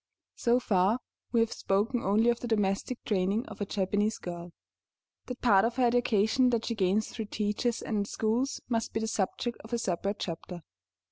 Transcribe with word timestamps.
So 0.33 0.59
far 0.59 0.97
we 1.31 1.41
have 1.41 1.53
spoken 1.53 2.01
only 2.01 2.31
of 2.31 2.39
the 2.39 2.47
domestic 2.47 3.03
training 3.03 3.45
of 3.45 3.61
a 3.61 3.67
Japanese 3.67 4.17
girl. 4.17 4.51
That 5.27 5.43
part 5.43 5.63
of 5.63 5.75
her 5.75 5.85
education 5.85 6.49
that 6.49 6.65
she 6.65 6.73
gains 6.73 7.09
through 7.09 7.25
teachers 7.25 7.83
and 7.83 8.07
schools 8.07 8.61
must 8.67 8.93
be 8.93 8.99
the 8.99 9.07
subject 9.07 9.59
of 9.63 9.73
a 9.73 9.77
separate 9.77 10.17
chapter. 10.17 10.63